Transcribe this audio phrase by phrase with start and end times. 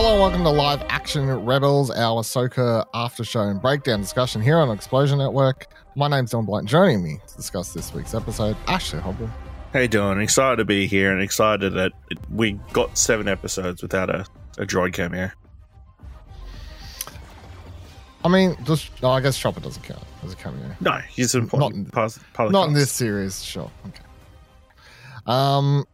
[0.00, 4.56] Hello and welcome to Live Action Rebels, our Ahsoka after show and breakdown discussion here
[4.56, 5.66] on Explosion Network.
[5.96, 6.68] My name's Don Blunt.
[6.68, 9.28] Joining me to discuss this week's episode, Ashley Hobley.
[9.72, 10.20] Hey Don.
[10.20, 11.90] excited to be here and excited that
[12.32, 14.24] we got seven episodes without a,
[14.56, 15.32] a droid cameo.
[18.24, 20.76] I mean, just no, I guess Chopper doesn't count as a cameo.
[20.78, 23.68] No, he's an important Not- part, part Not in this series, sure.
[23.88, 24.04] Okay.
[25.26, 25.86] Um,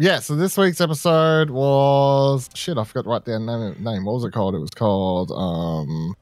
[0.00, 0.18] yeah.
[0.18, 2.78] So this week's episode was shit.
[2.78, 3.76] I forgot to write down name.
[3.82, 4.04] Name.
[4.04, 4.54] What was it called?
[4.54, 5.30] It was called.
[5.30, 6.14] Um,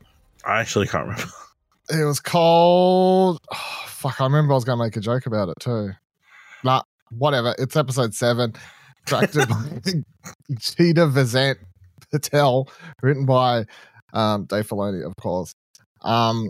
[0.45, 1.33] I actually can't remember.
[1.91, 3.41] it was called.
[3.53, 4.21] oh, fuck.
[4.21, 5.93] I remember I was gonna make a joke about it too.
[6.65, 7.55] Nah, whatever.
[7.59, 8.53] It's episode seven.
[9.07, 9.57] Directed by
[10.53, 11.57] Geeta Vasant
[12.11, 12.69] Patel,
[13.03, 13.65] written by
[14.13, 15.55] um, Dave Filoni, of course.
[16.03, 16.49] Um,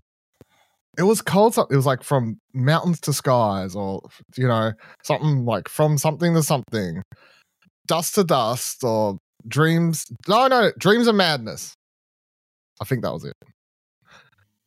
[0.98, 1.72] it was called something.
[1.72, 4.02] It was like from mountains to skies, or
[4.36, 4.72] you know,
[5.04, 7.02] something like from something to something,
[7.86, 10.04] dust to dust, or dreams.
[10.28, 11.74] No, no, dreams of madness.
[12.80, 13.36] I think that was it.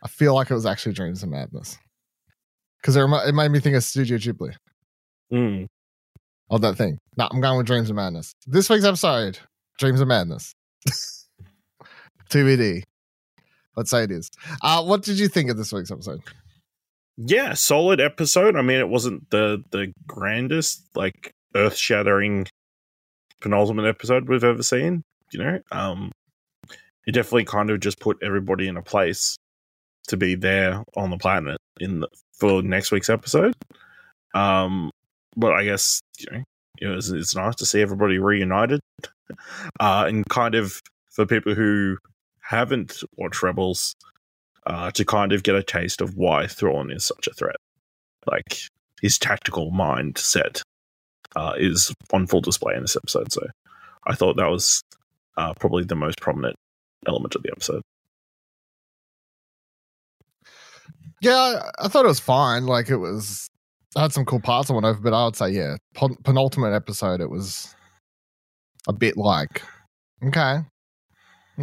[0.03, 1.77] I feel like it was actually dreams of madness
[2.81, 4.55] because it, remi- it made me think of Studio Ghibli.
[5.31, 5.67] Mm.
[6.49, 6.97] Oh, that thing.
[7.17, 8.33] No, I'm going with Dreams of Madness.
[8.47, 9.39] This week's episode,
[9.77, 10.53] Dreams of Madness.
[12.29, 12.83] TBD.
[13.75, 14.29] Let's say it is.
[14.61, 16.21] Uh, what did you think of this week's episode?
[17.17, 18.55] Yeah, solid episode.
[18.55, 22.47] I mean, it wasn't the the grandest, like earth shattering
[23.41, 25.03] penultimate episode we've ever seen.
[25.31, 26.11] You know, um,
[27.05, 29.37] it definitely kind of just put everybody in a place
[30.07, 33.53] to be there on the planet in the, for next week's episode.
[34.33, 34.91] Um,
[35.35, 36.43] but I guess you know,
[36.79, 38.79] it was, it's nice to see everybody reunited,
[39.79, 41.97] uh, and kind of for people who
[42.51, 43.95] haven't watched Rebels,
[44.65, 47.55] uh, to kind of get a taste of why Thrawn is such a threat.
[48.27, 48.59] Like
[49.01, 50.61] his tactical mindset
[51.35, 53.31] uh, is on full display in this episode.
[53.31, 53.47] So
[54.05, 54.81] I thought that was
[55.37, 56.55] uh, probably the most prominent
[57.07, 57.81] element of the episode.
[61.21, 62.65] Yeah, I, thought it was fine.
[62.65, 63.47] Like it was,
[63.95, 66.73] I had some cool parts I went over, but I would say, yeah, pen- penultimate
[66.73, 67.73] episode, it was
[68.87, 69.61] a bit like,
[70.25, 70.61] okay,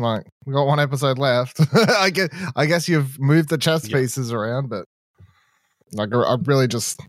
[0.00, 1.60] like we got one episode left.
[1.74, 3.98] I guess, I guess you've moved the chess Yeah.
[3.98, 4.84] pieces around, but
[5.92, 7.00] like I, I really just,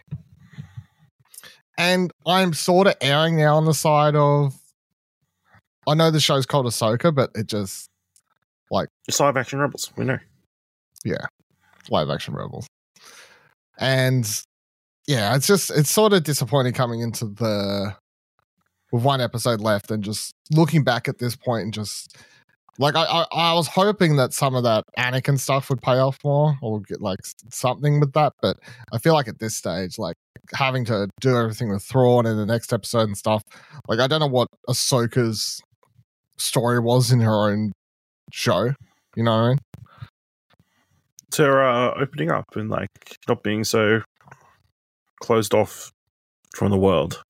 [1.77, 4.53] and I'm sort of erring now on the side of,
[5.87, 7.89] I know the show's called Ahsoka, but it just
[9.07, 9.91] It's live action rebels.
[9.95, 10.19] We know.
[11.03, 11.25] Yeah,
[11.89, 12.67] live action rebels
[13.81, 14.41] and
[15.07, 17.95] yeah it's just it's sort of disappointing coming into the
[18.91, 22.17] with one episode left and just looking back at this point and just
[22.79, 26.17] like I, I i was hoping that some of that anakin stuff would pay off
[26.23, 27.19] more or get like
[27.51, 28.57] something with that but
[28.91, 30.15] i feel like at this stage like
[30.53, 33.43] having to do everything with Thrawn in the next episode and stuff
[33.87, 35.61] like i don't know what ahsoka's
[36.37, 37.71] story was in her own
[38.31, 38.73] show
[39.15, 39.59] you know what i mean
[41.31, 44.01] To uh, opening up and like not being so
[45.21, 45.91] closed off
[46.55, 47.21] from the world.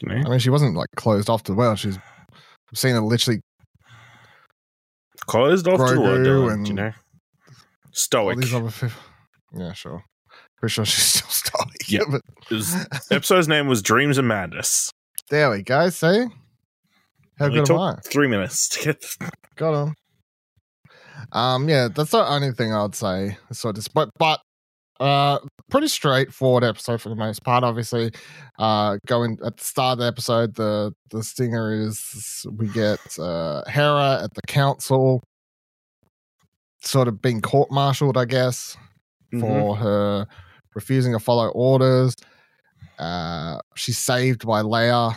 [0.00, 1.78] You know, I mean, she wasn't like closed off to the world.
[1.78, 1.98] She's
[2.74, 3.40] seen her literally
[5.26, 6.52] closed off to the world.
[6.52, 6.92] And you know,
[7.92, 8.38] stoic.
[9.54, 10.02] yeah, sure.
[10.58, 11.88] Pretty sure she's still stoic.
[11.88, 12.74] Yeah, but was,
[13.10, 14.90] episode's name was Dreams of Madness.
[15.30, 15.88] there we go.
[15.90, 16.26] See,
[17.38, 17.96] how good am I?
[18.04, 19.04] three minutes to get.
[19.56, 19.94] Got him.
[21.32, 23.38] Um, yeah, that's the only thing I'd say.
[23.52, 24.40] So this, but but
[25.00, 25.38] uh,
[25.70, 27.64] pretty straightforward episode for the most part.
[27.64, 28.12] Obviously,
[28.58, 33.62] uh, going at the start of the episode, the the stinger is we get uh
[33.68, 35.22] Hera at the council,
[36.82, 38.76] sort of being court-martialed, I guess,
[39.32, 39.40] Mhm.
[39.40, 40.26] for her
[40.74, 42.14] refusing to follow orders.
[42.98, 45.16] Uh, she's saved by Leia.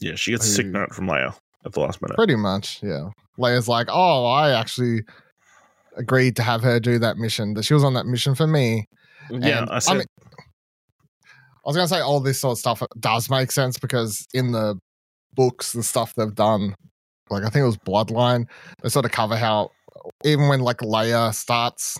[0.00, 1.34] Yeah, she gets a sick note from Leia
[1.64, 2.16] at the last minute.
[2.16, 3.10] Pretty much, yeah.
[3.38, 5.02] Leia's like, oh, I actually
[5.96, 7.54] agreed to have her do that mission.
[7.54, 8.88] That she was on that mission for me.
[9.30, 9.94] Yeah, I said.
[9.98, 10.06] mean,
[11.64, 14.78] I was gonna say all this sort of stuff does make sense because in the
[15.34, 16.74] books, the stuff they've done,
[17.30, 18.46] like I think it was Bloodline,
[18.82, 19.70] they sort of cover how
[20.24, 21.98] even when like Leia starts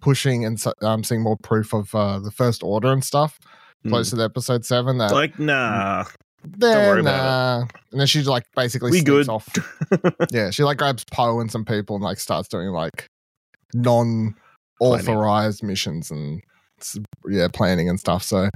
[0.00, 3.38] pushing and so- um, seeing more proof of uh, the First Order and stuff,
[3.82, 6.04] hmm, close to the episode seven, that like, nah.
[6.42, 9.28] then, worry about uh, and then she like basically We good.
[9.28, 9.48] off.
[10.32, 13.06] yeah, she like grabs Poe and some people and like starts doing like
[13.74, 14.34] non
[14.80, 16.42] authorized missions and
[17.28, 18.22] yeah, planning and stuff.
[18.22, 18.48] So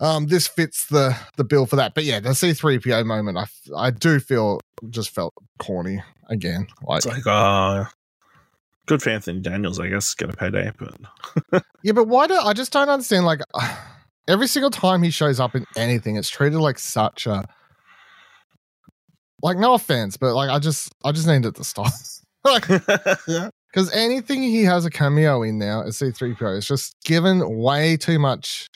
[0.00, 1.94] um this fits the the bill for that.
[1.94, 3.46] But yeah, the C3PO moment I
[3.76, 6.66] I do feel just felt corny again.
[6.82, 7.84] Like It's like, uh,
[8.86, 12.52] good for Anthony Daniels, I guess, get a payday, but Yeah, but why do I
[12.52, 13.24] just don't understand?
[13.24, 13.40] Like
[14.28, 17.44] every single time he shows up in anything, it's treated like such a
[19.42, 21.92] like no offense, but like I just I just need it to stop.
[22.44, 22.66] like
[23.72, 28.18] because anything he has a cameo in now as C3PO is just given way too
[28.18, 28.68] much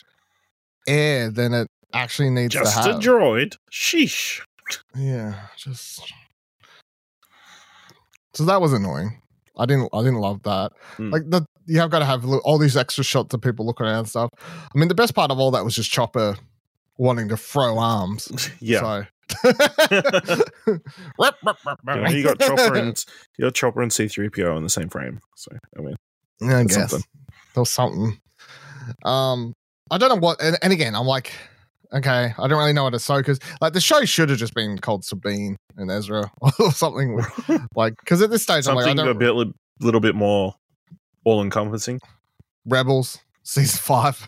[0.87, 3.01] air than it actually needs Just to have.
[3.01, 3.57] Just a droid.
[3.73, 4.41] Sheesh.
[4.97, 6.01] yeah, just
[8.35, 9.21] so that was annoying.
[9.57, 10.73] I didn't I didn't love that.
[10.97, 11.13] Mm.
[11.13, 14.01] Like the you have got to have all these extra shots of people looking around
[14.01, 14.31] and stuff.
[14.39, 16.37] I mean, the best part of all that was just Chopper
[16.99, 18.51] wanting to throw arms.
[18.61, 18.81] Yeah.
[18.81, 19.07] So.
[21.95, 23.05] You, know, you got Chopper and
[23.39, 25.21] you got Chopper and C3PO in the same frame.
[25.37, 25.97] So I mean
[26.43, 27.05] I guess something.
[27.55, 28.19] there was something.
[29.05, 29.55] Um,
[29.91, 30.43] I don't know what.
[30.43, 31.33] And, and again, I'm like,
[31.93, 33.73] okay, I don't really know what Ahsoka's like.
[33.73, 37.21] The show should have just been called Sabine and Ezra or something
[37.75, 40.15] like because at this stage, I'm like, I something don't a bit li- little bit
[40.15, 40.55] more
[41.25, 42.01] all encompassing.
[42.67, 44.27] Rebels season five.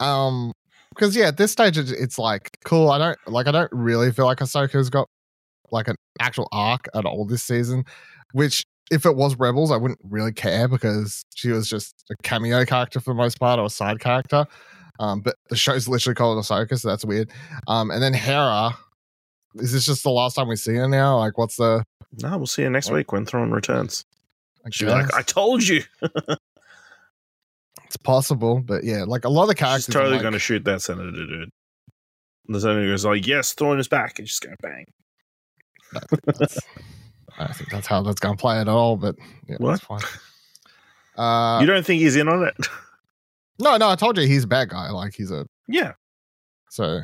[0.00, 0.52] um,
[1.00, 2.90] because yeah, at this stage, it's, like cool.
[2.90, 3.46] I don't like.
[3.46, 5.08] I don't really feel like Ahsoka's got
[5.70, 7.84] like an actual arc at all this season.
[8.32, 12.66] Which, if it was Rebels, I wouldn't really care because she was just a cameo
[12.66, 14.46] character for the most part or a side character.
[14.98, 17.30] Um, but the show's literally called Ahsoka, so that's weird.
[17.66, 18.76] Um, and then Hera.
[19.54, 21.18] Is this just the last time we see her now?
[21.18, 21.82] Like, what's the?
[22.22, 24.04] no, we'll see you next week when Thrawn returns.
[24.66, 25.82] I She'll be like, I told you.
[27.90, 29.86] it's possible, but yeah, like a lot of characters.
[29.86, 31.50] She's totally like- going to shoot that senator dude.
[32.46, 34.84] And the senator goes like, "Yes, Thrawn is back," and she's going to bang.
[37.38, 39.16] I don't think that's how that's going to play at all, but
[39.48, 39.70] yeah, What?
[39.72, 40.00] that's fine.
[41.16, 42.54] Uh, you don't think he's in on it?
[43.58, 44.88] no, no, I told you he's a bad guy.
[44.90, 45.92] Like he's a yeah,
[46.70, 47.00] so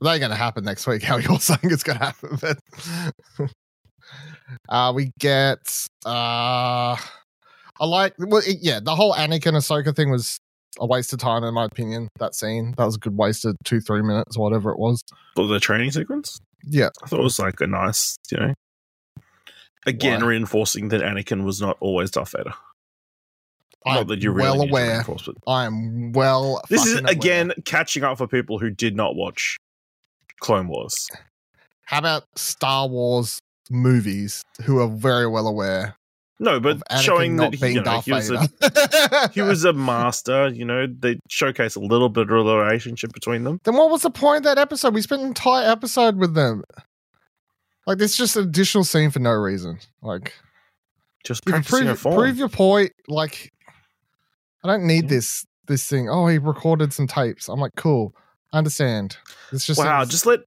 [0.00, 1.02] that ain't going to happen next week.
[1.02, 3.50] How you're saying it's going to happen, but
[4.68, 6.96] uh, we get uh,
[7.80, 10.38] I like well, it, yeah, the whole Anakin Ahsoka thing was
[10.80, 12.08] a waste of time in my opinion.
[12.18, 15.02] That scene that was a good waste of two three minutes or whatever it was.
[15.34, 16.38] for the training sequence.
[16.64, 18.54] Yeah, I thought it was like a nice, you know,
[19.86, 20.28] again Why?
[20.28, 22.52] reinforcing that Anakin was not always Darth Vader.
[23.86, 25.04] I'm Not that you really well aware.
[25.06, 26.60] but I am well.
[26.68, 27.12] This is aware.
[27.12, 29.56] again catching up for people who did not watch
[30.40, 31.08] Clone Wars.
[31.84, 33.38] How about Star Wars
[33.70, 35.94] movies who are very well aware
[36.40, 38.48] No, but showing that being you know, he was a
[39.34, 40.48] he was a master.
[40.48, 43.60] You know, they showcase a little bit of the relationship between them.
[43.64, 44.94] then what was the point of that episode?
[44.94, 46.62] We spent an entire episode with them.
[47.86, 49.78] Like this, just an additional scene for no reason.
[50.02, 50.34] Like
[51.24, 51.66] Just prove,
[51.98, 52.14] form.
[52.14, 52.92] prove your point.
[53.08, 53.50] Like
[54.62, 55.10] I don't need Yeah.
[55.16, 56.08] this this thing.
[56.08, 57.48] Oh, he recorded some tapes.
[57.48, 58.14] I'm like, cool.
[58.52, 59.16] I understand.
[59.52, 60.40] It's just wow, just let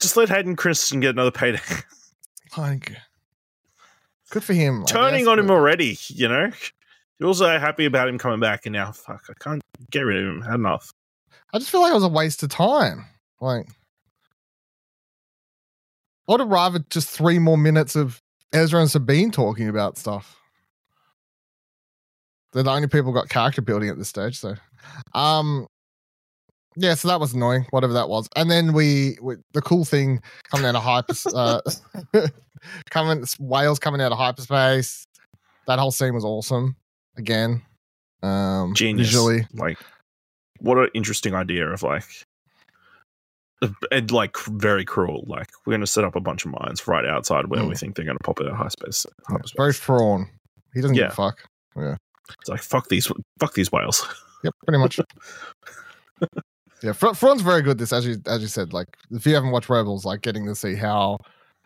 [0.00, 1.60] just let Hayden Christensen get another payday.
[2.56, 2.92] like
[4.34, 4.84] good for him.
[4.86, 6.50] Turning on him already, you know.
[7.18, 10.24] You're also happy about him coming back, and now fuck, I can't get rid of
[10.24, 10.42] him.
[10.42, 10.90] Had enough.
[11.52, 13.06] I just feel like it was a waste of time.
[13.40, 13.68] Like,
[16.28, 18.20] I would have rather just three more minutes of
[18.52, 20.36] Ezra and Sabine talking about stuff.
[22.52, 24.38] They're the only people got character building at this stage.
[24.38, 24.54] So,
[25.14, 25.68] um,
[26.76, 28.28] yeah, so that was annoying, whatever that was.
[28.34, 30.20] And then we, we the cool thing
[30.50, 31.60] coming out of hyper, uh,
[32.90, 35.06] coming whales coming out of hyperspace.
[35.66, 36.76] That whole scene was awesome.
[37.16, 37.62] Again,
[38.22, 39.08] um, Genius.
[39.08, 39.46] visually.
[39.54, 39.78] Like,
[40.60, 42.04] what an interesting idea of like,
[43.90, 45.24] and like very cruel.
[45.26, 47.78] Like, we're going to set up a bunch of mines right outside where we Mm.
[47.78, 49.06] think they're going to pop out of high space.
[49.28, 49.54] hyperspace.
[49.56, 50.28] Very Thrawn.
[50.74, 51.38] He doesn't give a fuck.
[51.76, 51.96] Yeah,
[52.40, 54.06] it's like fuck these, fuck these whales.
[54.44, 55.00] Yep, pretty much.
[56.82, 57.78] yeah, Thrawn's very good.
[57.78, 60.54] This, as you as you said, like if you haven't watched Rebels, like getting to
[60.54, 61.16] see how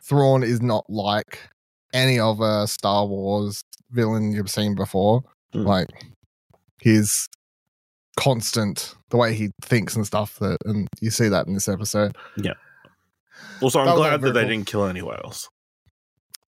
[0.02, 1.49] Thrawn is not like
[1.93, 5.23] any other Star Wars villain you've seen before.
[5.55, 5.64] Mm.
[5.64, 5.88] Like
[6.81, 7.26] his
[8.19, 10.38] constant, the way he thinks and stuff.
[10.38, 12.17] That and you see that in this episode.
[12.37, 12.55] Yeah.
[13.62, 14.49] Also, I'm That glad that they cool.
[14.50, 15.49] didn't kill any whales.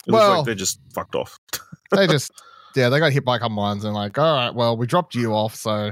[0.07, 1.37] It Well- like they just fucked off.
[1.92, 2.30] They just,
[2.76, 5.16] yeah, they got hit by a couple mines and like, all right, well, we dropped
[5.16, 5.90] you off, so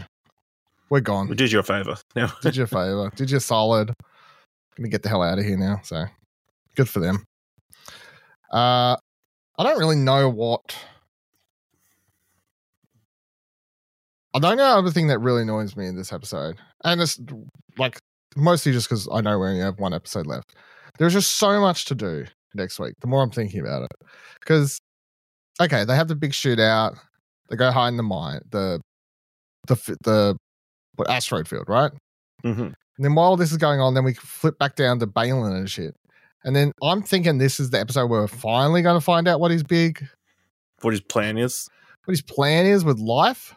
[0.90, 1.26] we're gone.
[1.28, 1.96] We did you a favor.
[2.14, 3.10] Now, did you a favor.
[3.16, 3.92] Did you a solid.
[4.76, 5.80] Gonna get the hell out of here now.
[5.82, 6.04] So
[6.76, 7.24] good for them.
[8.50, 8.96] Uh
[9.58, 10.76] I don't really know what
[14.34, 16.56] I don't know other thing that really annoys me in this episode.
[16.84, 17.18] And it's
[17.78, 17.98] like
[18.36, 20.54] mostly just because I know we only have one episode left.
[20.98, 22.94] There's just so much to do next week.
[23.00, 23.92] The more I'm thinking about it.
[24.40, 24.80] Because
[25.60, 26.98] okay, they have the big shootout.
[27.50, 28.80] They go hide in the mine, the
[29.66, 30.36] the the
[30.96, 31.92] what asteroid field, right?
[32.44, 32.74] Mhm.
[32.98, 35.70] And then while this is going on, then we flip back down to Baylan and
[35.70, 35.94] shit.
[36.48, 39.38] And then I'm thinking this is the episode where we're finally going to find out
[39.38, 40.08] what his big,
[40.80, 41.68] what his plan is
[42.08, 43.54] what his plan is with life.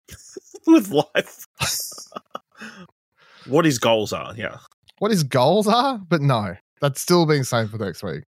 [0.66, 1.46] with life.
[3.46, 4.56] what his goals are, yeah.
[4.98, 8.24] what his goals are, but no, that's still being saved for next week.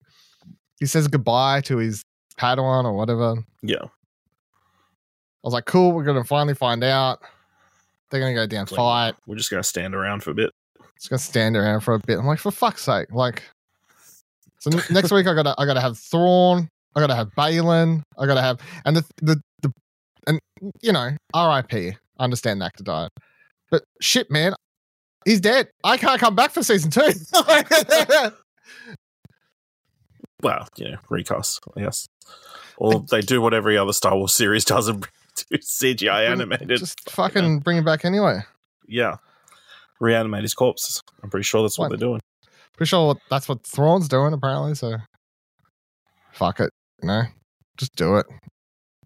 [0.80, 2.04] He says goodbye to his
[2.36, 3.36] Padawan or whatever.
[3.62, 3.84] Yeah.
[3.84, 7.20] I was like, cool, we're gonna finally find out.
[8.10, 8.78] They're gonna go down Clean.
[8.78, 9.14] fight.
[9.28, 10.50] We're just gonna stand around for a bit.
[10.98, 12.18] Just gonna stand around for a bit.
[12.18, 13.44] I'm like, for fuck's sake, like.
[14.64, 16.70] So next week I gotta I gotta have Thrawn.
[16.96, 18.02] I gotta have Baylan.
[18.18, 19.74] I gotta have and the the the
[20.28, 20.40] and
[20.82, 21.94] you know R.I.P.
[22.18, 23.10] I understand the actor died,
[23.72, 24.54] but shit, man,
[25.26, 25.68] he's dead.
[25.84, 27.12] I can't come back for season two.
[30.42, 32.06] Well, you know, recast, I guess.
[32.78, 35.02] Or they do what every other Star Wars series does and
[35.50, 36.80] do CGI animated.
[36.80, 38.40] Just fucking bring him back anyway.
[38.88, 39.18] yeah.
[40.02, 41.02] Reanimate his corpses.
[41.24, 41.98] I'm pretty sure that's what What?
[42.00, 42.20] they're doing.
[42.78, 44.76] Pretty sure that's what Thrawn's doing apparently.
[44.76, 44.98] So
[46.32, 46.70] fuck it,
[47.02, 47.24] you know,
[47.78, 48.26] just do it.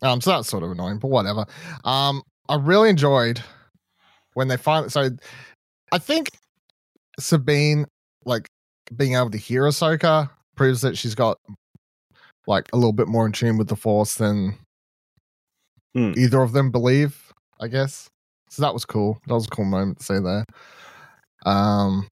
[0.02, 1.46] Um, so that's sort of annoying, but whatever.
[1.84, 3.42] Um, I really enjoyed
[4.36, 4.90] when they finally.
[4.90, 5.10] So
[5.92, 6.30] I think
[7.20, 7.86] Sabine,
[8.26, 8.48] like
[8.96, 11.38] being able to hear Ahsoka, proves that she's got
[12.46, 14.58] like a little bit more in tune with the Force than
[15.96, 16.14] Hmm.
[16.16, 17.32] either of them believe.
[17.60, 18.08] I guess.
[18.50, 19.18] So that was cool.
[19.28, 20.46] That was a cool moment to see there.
[21.46, 22.08] Um,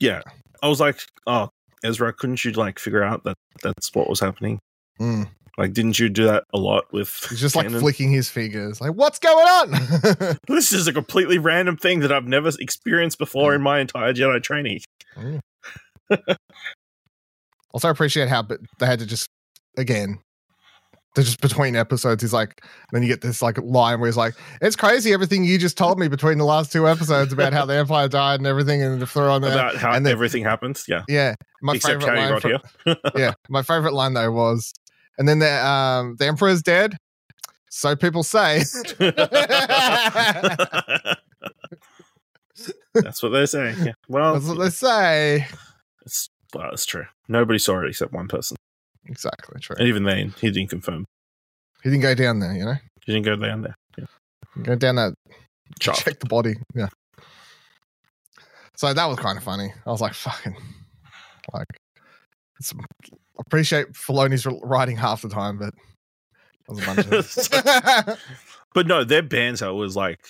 [0.00, 0.22] Yeah.
[0.62, 1.48] I was like, oh,
[1.82, 4.58] Ezra, couldn't you like figure out that that's what was happening?
[4.98, 5.28] mm.
[5.58, 8.92] Like, didn't you do that a lot with He's just like flicking his fingers, like,
[8.92, 10.36] what's going on?
[10.48, 14.42] This is a completely random thing that I've never experienced before in my entire Jedi
[14.42, 14.80] training.
[17.72, 19.28] also, I appreciate how but they had to just,
[19.76, 20.20] again,
[21.14, 22.22] they're just between episodes.
[22.22, 22.62] He's like,
[22.92, 25.98] then you get this like line where he's like, it's crazy everything you just told
[25.98, 29.06] me between the last two episodes about how the Empire died and everything and the
[29.06, 29.50] throw on there.
[29.52, 30.84] About how and then- everything happens.
[30.88, 31.02] Yeah.
[31.08, 31.34] Yeah.
[31.62, 32.50] My Except favorite how you line got from-
[32.84, 32.96] here.
[33.16, 34.72] yeah, my favorite line though was,
[35.18, 36.96] and then the um the Emperor's dead.
[37.70, 38.62] So people say.
[42.94, 43.76] That's what they're saying.
[43.84, 43.92] Yeah.
[44.08, 45.46] Well, That's what they say.
[46.04, 47.04] it's, well, that's true.
[47.28, 48.56] Nobody saw it except one person.
[49.06, 49.76] Exactly true.
[49.78, 51.06] And even then, he didn't confirm.
[51.82, 52.76] He didn't go down there, you know.
[53.04, 53.74] He didn't go down there.
[53.98, 54.04] Yeah.
[54.62, 55.14] Go down that
[55.80, 56.04] Shaft.
[56.04, 56.56] check the body.
[56.74, 56.88] Yeah.
[58.76, 59.72] So that was kind of funny.
[59.86, 60.56] I was like, fucking,
[61.52, 61.66] like,
[62.58, 62.72] it's,
[63.38, 65.74] appreciate Filoni's writing half the time, but
[66.68, 68.18] was a bunch of.
[68.72, 70.20] But no, their banter was like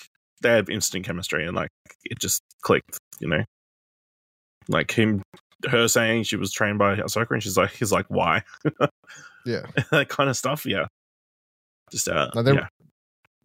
[0.41, 1.69] they have instant chemistry and like
[2.05, 3.43] it just clicked, you know.
[4.67, 5.21] Like him,
[5.69, 8.43] her saying she was trained by Ahsoka, and she's like, he's like, why?
[9.45, 10.65] yeah, that kind of stuff.
[10.65, 10.85] Yeah,
[11.91, 12.67] just uh, No, they're- yeah,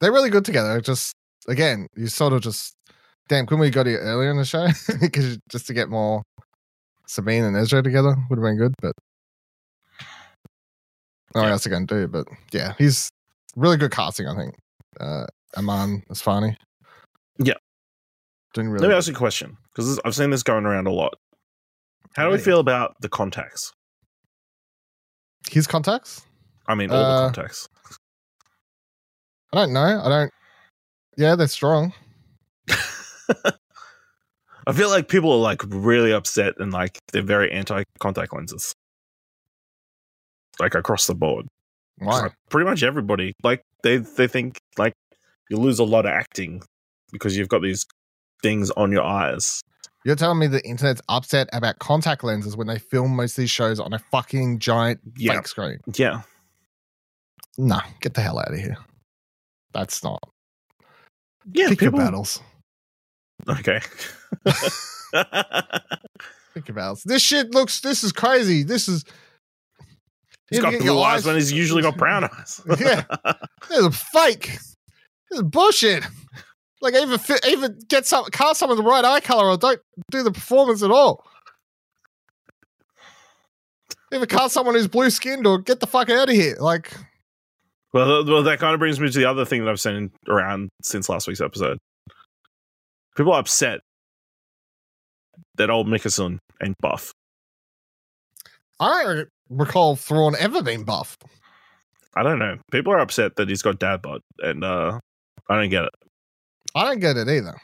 [0.01, 0.81] they're really good together.
[0.81, 1.15] Just
[1.49, 2.75] again, you sort of just,
[3.29, 4.67] damn, couldn't we go to you earlier in the show?
[5.01, 6.23] Because just to get more
[7.07, 8.93] Sabine and Ezra together would have been good, but.
[11.35, 13.11] I don't know else they're do, but yeah, he's
[13.57, 14.55] really good casting, I think.
[14.99, 16.57] Uh, Eman Esfandi.
[17.39, 17.55] Yeah.
[18.55, 18.99] Doing really Let me good.
[18.99, 21.15] ask you a question because I've seen this going around a lot.
[22.17, 23.73] How do we feel about the contacts?
[25.51, 26.23] His contacts?
[26.67, 27.69] I mean, all Uh, the contacts.
[29.53, 30.01] I don't know.
[30.03, 30.33] I don't.
[31.17, 31.93] Yeah, they're strong.
[34.67, 38.75] I feel like people are like really upset and like they're very anti contact lenses,
[40.59, 41.47] like across the board.
[41.99, 42.23] Why?
[42.23, 44.93] Like, pretty much everybody like they they think like
[45.49, 46.63] you lose a lot of acting
[47.13, 47.87] because you've got these
[48.43, 49.61] things on your eyes.
[50.07, 53.51] You're telling me the internet's upset about contact lenses when they film most of these
[53.51, 55.79] shows on a fucking giant Yeah, fake screen?
[55.97, 56.23] yeah.
[57.59, 58.77] Nah, get the hell out of here.
[59.73, 60.21] That's not.
[61.53, 61.99] Yeah, Pick people.
[61.99, 62.41] your battles.
[63.49, 63.81] Okay.
[66.55, 67.03] Pick your battles.
[67.03, 67.81] This shit looks.
[67.81, 68.63] This is crazy.
[68.63, 69.05] This is.
[70.51, 72.61] He's got blue your eyes when he's usually got brown eyes.
[72.79, 73.03] Yeah.
[73.69, 74.51] This is fake.
[75.31, 76.05] This is bullshit.
[76.81, 77.19] Like even
[77.49, 79.81] even get some cast someone the right eye color or don't
[80.11, 81.25] do the performance at all.
[84.13, 86.57] Even cast someone who's blue skinned or get the fuck out of here.
[86.61, 86.93] Like
[87.93, 90.11] well, th- well, that kind of brings me to the other thing that I've seen
[90.29, 91.79] around since last week's episode.
[93.17, 93.81] People are upset
[95.57, 97.13] that old Mikkelsen ain't buff.
[98.79, 101.17] I don't recall Thrawn ever being buff.
[102.15, 102.59] I don't know.
[102.71, 105.01] People are upset that he's got dad bod, and uh,
[105.49, 105.95] I don't get it.
[106.77, 107.55] I don't get it either.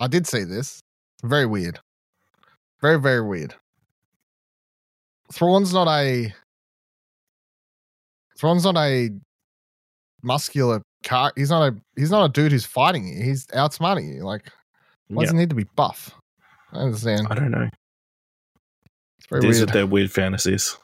[0.00, 0.80] I did see this.
[1.22, 1.78] Very weird.
[2.80, 3.54] Very, very weird.
[5.32, 6.32] Thrawn's not a
[8.38, 9.10] Thrawn's not a
[10.22, 11.32] muscular car.
[11.36, 13.22] He's not a he's not a dude who's fighting you.
[13.22, 14.24] He's outsmarting you.
[14.24, 14.50] Like,
[15.08, 16.14] why does Yeah, he need to be buff?
[16.72, 17.26] I understand.
[17.30, 17.68] I don't know.
[19.18, 19.70] It's very These weird.
[19.70, 20.76] are their weird fantasies.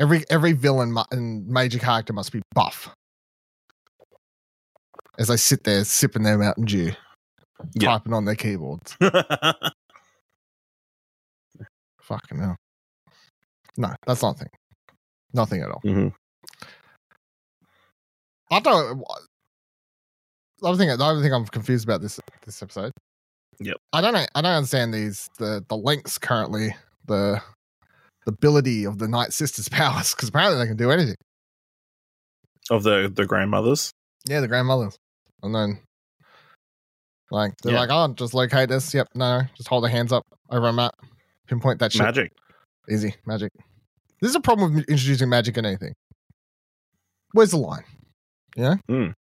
[0.00, 2.88] Every every villain mu- and major character must be buff.
[5.18, 6.92] As they sit there sipping their Mountain Dew,
[7.74, 7.88] Yeah.
[7.90, 8.96] typing on their keyboards.
[12.00, 12.56] Fucking hell.
[13.76, 14.48] No, that's nothing.
[15.32, 15.80] Nothing at all.
[15.82, 16.08] hmm
[18.52, 19.04] I don't.
[20.58, 22.90] The other thing, the other thing I'm confused about this this episode.
[23.60, 23.76] Yep.
[23.92, 24.26] I don't know.
[24.34, 26.74] I don't understand these the the links currently
[27.06, 27.40] the
[28.26, 31.14] the ability of the Night Sisters' powers because apparently they can do anything.
[32.70, 33.92] Of the the grandmothers.
[34.28, 34.98] Yeah, the grandmothers,
[35.42, 35.80] and then
[37.30, 37.80] like they're Yeah.
[37.80, 38.92] like, oh, just locate this.
[38.92, 40.94] Yep, no, just hold their hands up over a map,
[41.46, 42.02] pinpoint that shit.
[42.02, 42.32] Magic.
[42.90, 43.52] Easy magic.
[44.20, 45.94] This is a problem with introducing magic in anything.
[47.32, 47.84] Where's the line?
[48.56, 48.74] Yeah.
[48.90, 49.14] Mm.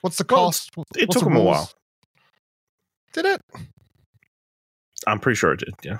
[0.00, 0.70] What's the Well, cost?
[0.96, 1.70] it What's took the 'em a while.
[3.12, 3.42] Did it?
[5.06, 5.74] I'm pretty sure it did.
[5.82, 5.98] Yeah.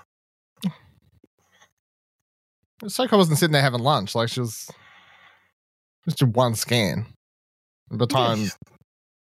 [2.86, 4.14] Soko wasn't sitting there having lunch.
[4.14, 4.70] Like she was
[6.08, 7.06] just one scan.
[7.90, 8.38] The time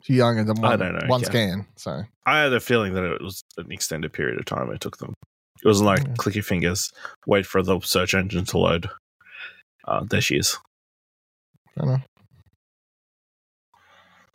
[0.02, 1.26] she's younger than I one, don't know, one yeah.
[1.26, 1.66] scan.
[1.76, 4.98] So I had a feeling that it was an extended period of time it took
[4.98, 5.14] them.
[5.62, 6.14] It wasn't like Yeah.
[6.18, 6.90] click your fingers,
[7.26, 8.90] wait for the search engine to load.
[9.86, 10.56] Uh, there she is.
[11.76, 12.02] I don't know.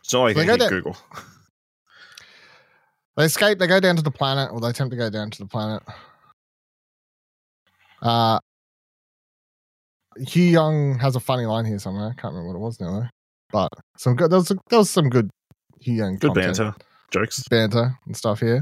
[0.00, 0.96] It's not like So they go down- Google.
[3.16, 3.60] They escape.
[3.60, 5.84] They go down to the planet, or they attempt to go down to the planet.
[8.02, 8.40] Uh,
[10.18, 12.06] Huyang has a funny line here somewhere.
[12.08, 13.08] I can't remember what it was now though.
[13.54, 14.30] But some good.
[14.32, 15.30] There was there was some good
[15.78, 16.56] Young Good content.
[16.58, 16.74] banter.
[17.12, 17.46] Jokes.
[17.48, 18.60] banter and stuff here.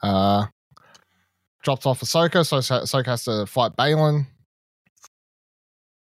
[0.00, 0.46] Uh,
[1.64, 4.26] drops off Ahsoka, so Ahso- Ahsoka has to fight Baylan,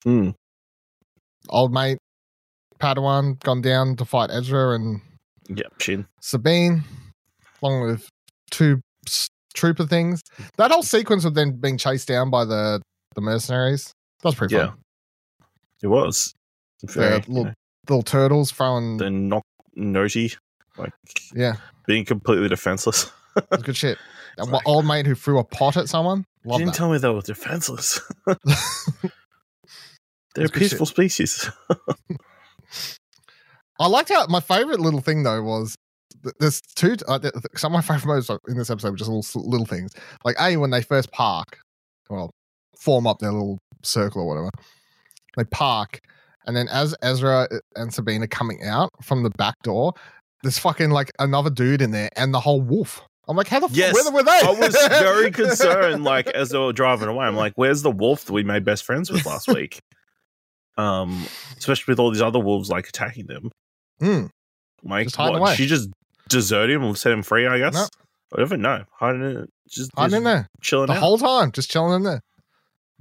[0.06, 0.36] Mm.
[1.50, 1.98] old mate
[2.80, 5.02] Padawan, gone down to fight Ezra and
[5.50, 6.08] Yep, Shin.
[6.22, 6.84] Sabine,
[7.64, 8.08] along with
[8.52, 8.80] two
[9.56, 10.22] trooper things.
[10.58, 12.82] That whole sequence of them being chased down by the
[13.16, 13.86] the mercenaries
[14.22, 14.68] that was pretty Yeah.
[14.68, 14.78] fun.
[15.82, 16.34] It was.
[16.84, 17.54] Very, The little
[17.90, 19.44] little turtles throwing, the knock
[19.76, 20.34] noti,
[20.78, 20.94] like
[21.34, 21.56] yeah,
[21.88, 23.12] being completely defenseless.
[23.52, 23.98] was good shit.
[24.38, 26.76] Like- old mate who threw a pot at someone, You didn't that.
[26.76, 28.00] tell me they were defenseless.
[30.36, 30.54] They're a shit.
[30.54, 31.50] peaceful species.
[33.80, 35.76] I liked how my favorite little thing though was
[36.40, 36.96] there's two.
[37.08, 37.20] Uh,
[37.56, 39.92] some of my favorite moments in this episode were just little little things.
[40.26, 41.60] Like a when they first park,
[42.10, 42.30] well,
[42.78, 44.50] form up their little circle or whatever.
[45.38, 46.02] They park,
[46.46, 49.94] and then as Ezra and Sabine are coming out from the back door,
[50.44, 53.02] there's fucking like another dude in there and the whole wolf.
[53.28, 54.06] I'm like, how the Yes, fuck?
[54.14, 54.42] Where were they?
[54.44, 57.26] I was very concerned, like as they were driving away.
[57.28, 59.80] I'm like, "Where's the wolf that we made best friends with last week?"
[60.78, 61.26] Um,
[61.58, 63.52] especially with all these other wolves like attacking them.
[64.00, 64.26] Hmm.
[64.82, 65.56] Like, Just what, away.
[65.56, 65.90] she just
[66.30, 67.46] deserted him and set him free.
[67.46, 67.74] I guess.
[67.74, 67.86] No.
[68.30, 68.58] Whatever.
[68.58, 72.04] No, hiding in, just, just in there chilling the out whole time, just chilling in
[72.04, 72.22] there.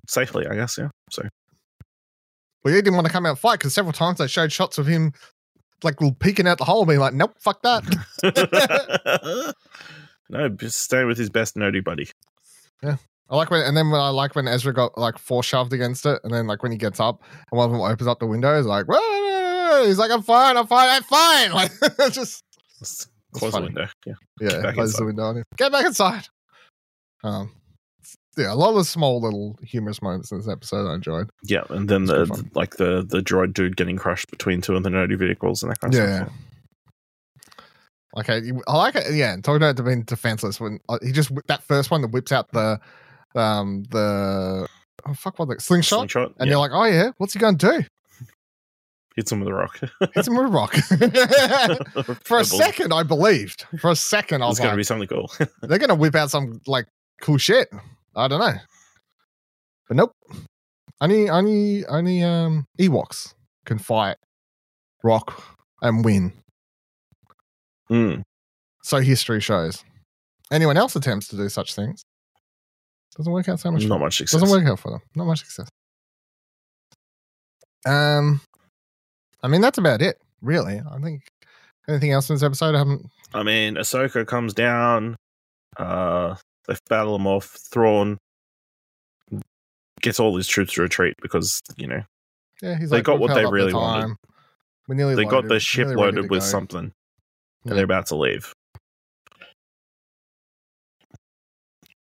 [0.09, 0.47] safely.
[0.47, 0.77] I guess.
[0.77, 0.89] Yeah.
[1.11, 1.23] So
[2.69, 4.77] Well, he didn't want to come out and fight because several times they showed shots
[4.77, 5.15] of him
[5.83, 7.83] like peeking out the hole, being like, "Nope, fuck that."
[10.29, 12.11] no, just staying with his best nerdy buddy.
[12.83, 12.97] Yeah,
[13.31, 16.05] I like when, and then when I like when Ezra got like force shoved against
[16.05, 18.27] it, and then like when he gets up and one of them opens up the
[18.27, 21.73] window, he's like, "Whoa!" he's like, "I'm fine, I'm fine, I'm fine." Like,
[22.13, 22.45] just
[22.83, 23.89] Let's close the window.
[24.05, 24.15] Yeah.
[24.43, 25.45] yeah, close the window on him.
[25.57, 26.29] Get back inside.
[27.25, 27.51] Um,
[28.39, 31.29] yeah, a lot of small little humorous moments in this episode I enjoyed.
[31.45, 34.83] Yeah, and then It's the like the the droid dude getting crushed between two of
[34.83, 36.17] the nerdy vehicles and that kind of Yeah.
[36.25, 36.33] stuff.
[38.19, 39.13] Okay, I like it.
[39.15, 42.33] Yeah, and talking about being defenseless when uh, he just that first one that whips
[42.33, 42.81] out the
[43.35, 44.67] um the
[45.07, 46.33] oh fuck what the slingshot, Slingshot.
[46.39, 46.53] and yeah.
[46.53, 47.83] you're like, oh yeah, what's he gonna do?
[49.15, 49.81] hits him with a rock.
[50.15, 50.75] Hits him with a rock.
[52.25, 53.67] For a second, I believed.
[53.81, 55.29] For a second, I it's was going to be something cool.
[55.63, 56.87] they're gonna whip out some like
[57.21, 57.69] cool shit.
[58.17, 58.55] I don't know,
[59.89, 60.13] but nope.
[61.01, 64.17] Only, only, only um Ewoks can fight
[65.05, 65.43] rock
[65.81, 66.33] and win.
[67.91, 68.23] Mm.
[68.83, 69.85] So history shows.
[70.51, 72.03] Anyone else attempts to do such things
[73.19, 73.83] doesn't work out so much.
[73.83, 74.41] for Not much success.
[74.41, 75.01] Doesn't work out for them.
[75.15, 75.69] Not much success.
[77.85, 78.41] Um,
[79.43, 80.81] I mean that's about it, really.
[80.91, 81.23] I think
[81.89, 83.07] anything else in this episode I haven't.
[83.35, 85.17] I mean, Ahsoka comes down.
[85.77, 86.37] Uh,
[86.69, 87.47] they battle him off.
[87.47, 88.19] Thrawn
[90.01, 92.03] gets all his troops to retreat because you know
[92.63, 94.17] Yeah, he's They like, got what they up the really wanted.
[94.87, 96.93] We nearly they got loaded, the ship loaded with go." something,
[97.65, 97.71] Yeah.
[97.71, 98.53] and they're about to leave.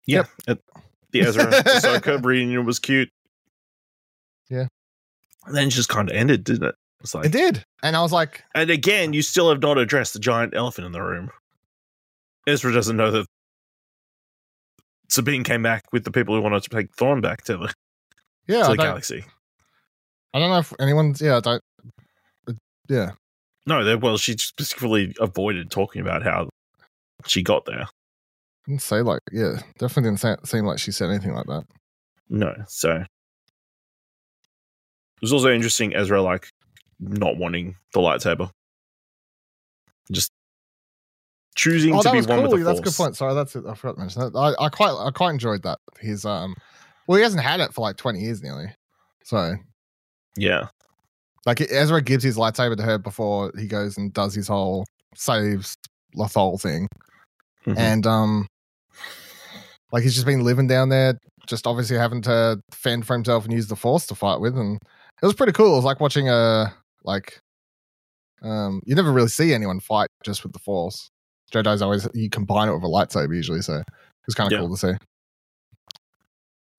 [0.06, 0.62] Yeah, it-
[1.10, 3.10] the Ezra Ahsoka reunion was cute.
[4.50, 4.66] Yeah.
[5.46, 6.74] and then it just kind of ended, didn't it?
[7.00, 10.12] It's like, It did, and I was like, and again, you still have not addressed
[10.14, 11.30] the giant elephant in the room.
[12.46, 13.26] Ezra doesn't know that
[15.08, 17.74] Sabine came back with the people who wanted to take Thrawn back to the,
[18.46, 19.24] "Yeah, to the galaxy.
[20.34, 21.20] I don't know if anyone's.
[21.20, 21.62] Yeah, I don't.
[22.48, 22.52] uh,
[22.88, 23.12] Yeah,
[23.66, 26.48] No, they, well, she specifically avoided talking about how
[27.26, 27.86] she got there.
[28.66, 29.22] didn't say like.
[29.32, 31.64] Yeah, definitely didn't say, seem like she said anything like that.
[32.28, 32.54] No.
[32.68, 33.06] So it
[35.22, 36.48] was also interesting Ezra like
[37.00, 38.50] not wanting the lightsaber.
[40.12, 40.30] Just
[41.58, 42.42] choosing Oh, to be one cool.
[42.42, 43.16] with the That's a good point.
[43.16, 43.64] Sorry, that's it.
[43.66, 44.38] I forgot to mention that.
[44.38, 45.78] I, I quite I quite enjoyed that.
[45.98, 46.54] His um,
[47.06, 48.66] well, he hasn't had it for like twenty years nearly.
[49.24, 49.54] So
[50.36, 50.68] Yeah.
[51.46, 55.74] like Ezra gives his lightsaber to her before he goes and does his whole saves
[56.16, 56.86] Lothal thing,
[57.66, 57.76] Mhm.
[57.76, 58.46] and um,
[59.92, 63.52] like he's just been living down there, just obviously having to fend for himself and
[63.52, 64.78] use the Force to fight with, and
[65.22, 65.72] it was pretty cool.
[65.72, 66.72] It was like watching a
[67.04, 67.40] like,
[68.42, 71.10] um, you never really see anyone fight just with the Force.
[71.52, 73.86] Jedi's always you combine it with a lightsaber usually, so it
[74.26, 74.58] was kind of Yeah.
[74.66, 74.94] cool to see.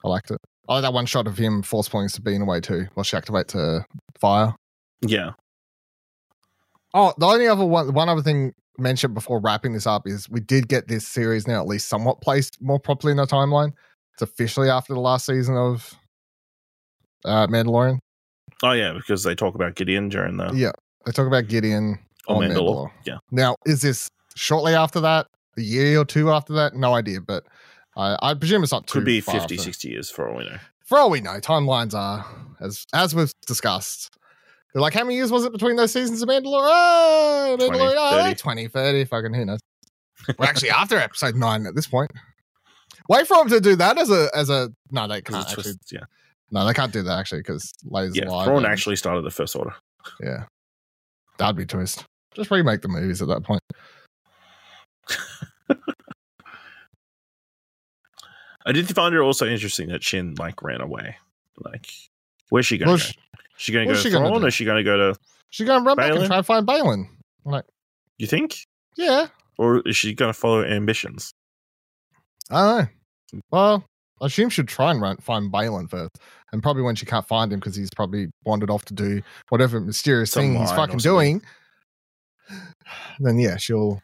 [0.04, 0.40] I liked it.
[0.68, 3.52] I like that one shot of him force pulling Sabine away too, while she activates
[3.54, 3.86] her
[4.20, 4.54] fire.
[5.02, 5.32] Yeah.
[6.94, 10.40] Oh, the only other one, one other thing mentioned before wrapping this up is we
[10.40, 13.72] did get this series now at least somewhat placed more properly in the timeline.
[14.14, 15.94] It's officially after the last season of
[17.26, 18.00] uh, Mandalorian.
[18.64, 20.72] Oh yeah, because they talk about Gideon during the Yeah,
[21.06, 22.52] they talk about Gideon oh, on Mandalore.
[22.52, 22.92] Mandalore.
[23.06, 23.18] Yeah.
[23.32, 25.28] Now, is this shortly after that?
[25.58, 26.74] A year or two after that?
[26.76, 27.44] No idea, but
[27.98, 29.64] I, I presume it's not too Could be far 50, after.
[29.64, 30.58] 60 years for all we know.
[30.86, 32.26] For all we know, timelines are
[32.62, 34.16] as as we've discussed.
[34.74, 36.68] They're like, how many years was it between those seasons of Mandalore?
[36.72, 38.36] Oh, Mandalorian, 20, oh, 30.
[38.36, 39.60] 20, 30, fucking who knows?
[40.38, 42.12] We're actually after episode nine at this point.
[43.10, 45.74] Wait for them to do that as a as a no, they can't actually.
[45.92, 46.02] yeah,
[46.52, 48.26] No, they can't do that actually because Leia's yeah.
[48.26, 48.46] alive.
[48.46, 49.74] Thrawn and- actually started the First Order.
[50.22, 50.46] yeah,
[51.38, 52.06] that'd be a twist.
[52.36, 53.62] Just remake the movies at that point.
[58.66, 61.16] I did find it also interesting that Shin like ran away.
[61.58, 61.88] Like,
[62.50, 63.04] where's she going Well, go?
[63.04, 63.18] sh-
[63.58, 65.20] She going to go to Thrawn, or is she going to go to?
[65.50, 67.08] she's gonna run back and try to find Baylan.
[67.46, 67.66] Like,
[68.18, 71.34] You think, yeah, or is she going to follow ambitions?
[72.52, 72.78] I don't
[73.34, 73.42] know.
[73.52, 73.86] Well,
[74.22, 76.18] I assume she'd try and run, find Baylan first.
[76.52, 79.80] And probably when she can't find him because he's probably wandered off to do whatever
[79.80, 81.42] mysterious Some thing he's fucking doing,
[83.20, 84.02] then yeah, she'll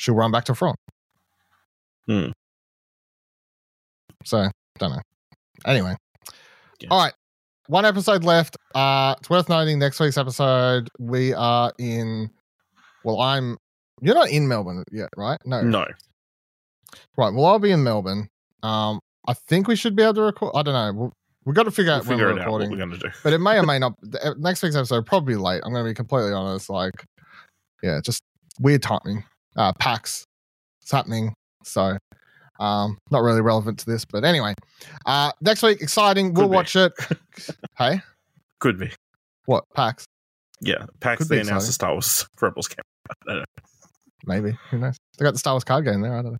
[0.00, 0.74] she'll run back to Thrawn.
[2.06, 2.30] Hmm.
[4.24, 5.00] So don't know.
[5.66, 5.94] Anyway.
[6.80, 6.88] Yeah.
[6.90, 7.12] All right.
[7.66, 8.56] One episode left.
[8.74, 12.30] Uh it's worth noting next week's episode we are in
[13.04, 13.56] well, I'm
[14.02, 15.38] you're not in Melbourne yet, right?
[15.44, 15.60] No.
[15.60, 15.84] No,
[17.18, 17.32] Right.
[17.34, 18.28] Well, I'll be in Melbourne.
[18.62, 20.52] Um, I think we should be able to record.
[20.54, 20.92] I don't know.
[20.98, 21.12] We'll,
[21.44, 22.70] we've got to figure we'll out when figure we're it out what recording.
[22.70, 23.08] we're going to do.
[23.22, 23.92] but it may or may not.
[24.22, 25.60] uh, Next week's episode probably late.
[25.64, 26.70] I'm going to be completely honest.
[26.70, 27.04] Like,
[27.82, 28.22] yeah, just
[28.58, 29.22] weird timing.
[29.56, 30.24] Uh, PAX,
[30.82, 31.34] it's happening.
[31.64, 31.96] So,
[32.58, 34.54] um, not really relevant to this, but anyway.
[35.06, 36.34] Uh, next week, exciting.
[36.34, 36.56] we'll Could be.
[36.56, 36.92] watch it.
[37.78, 38.00] hey,
[38.58, 38.90] Could be.
[39.46, 40.04] what PAX?
[40.60, 43.44] Yeah, PAX Could they announced the Star Wars Rebels game.
[44.26, 44.56] Maybe.
[44.70, 44.96] Who knows?
[45.20, 46.14] They got the Star Wars card game there.
[46.16, 46.38] I don't know.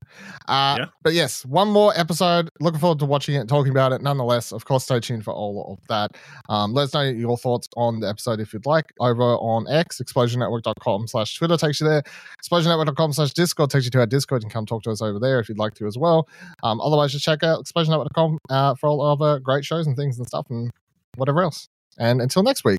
[0.49, 0.85] Uh, Yeah.
[1.03, 2.49] But yes, one more episode.
[2.61, 4.01] Looking forward to watching it and talking about it.
[4.01, 6.17] Nonetheless, of course, stay tuned for all of that.
[6.49, 10.01] Um, let us know your thoughts on the episode if you'd like over on X,
[10.01, 12.03] explosionnetwork.com slash Twitter takes you there.
[12.43, 14.43] Explosionnetwork.com slash Discord takes you to our Discord.
[14.43, 16.27] and come talk to us over there if you'd like to as well.
[16.63, 20.27] Um, otherwise, just check out explosionnetwork.com uh, for all other great shows and things and
[20.27, 20.71] stuff and
[21.17, 21.69] whatever else.
[21.99, 22.79] And until next week,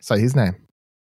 [0.00, 0.54] say his name.